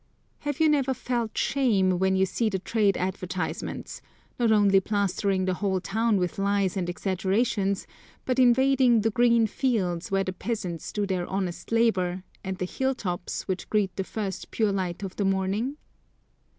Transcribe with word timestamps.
Have 0.39 0.59
you 0.59 0.67
never 0.67 0.95
felt 0.95 1.37
shame, 1.37 1.99
when 1.99 2.15
you 2.15 2.25
see 2.25 2.49
the 2.49 2.57
trade 2.57 2.97
advertisements, 2.97 4.01
not 4.39 4.51
only 4.51 4.79
plastering 4.79 5.45
the 5.45 5.53
whole 5.53 5.79
town 5.79 6.17
with 6.17 6.39
lies 6.39 6.75
and 6.75 6.89
exaggerations, 6.89 7.85
but 8.25 8.39
invading 8.39 9.01
the 9.01 9.11
green 9.11 9.45
fields, 9.45 10.09
where 10.09 10.23
the 10.23 10.33
peasants 10.33 10.91
do 10.91 11.05
their 11.05 11.27
honest 11.27 11.71
labour, 11.71 12.23
and 12.43 12.57
the 12.57 12.65
hill 12.65 12.95
tops, 12.95 13.47
which 13.47 13.69
greet 13.69 13.95
the 13.95 14.03
first 14.03 14.49
pure 14.49 14.71
light 14.71 15.03
of 15.03 15.15
the 15.17 15.23
morning? 15.25 15.77